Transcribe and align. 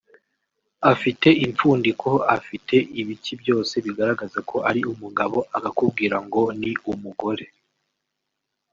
afite 0.93 1.27
impfundiko 1.45 2.09
afite 2.37 2.75
ibiki 3.01 3.33
byose 3.41 3.73
bigaragaza 3.85 4.39
ko 4.49 4.57
ari 4.69 4.81
umugabo 4.91 5.37
akakubwira 5.57 6.15
ngo 6.25 6.41
ni 6.59 6.71
umugore 6.91 7.45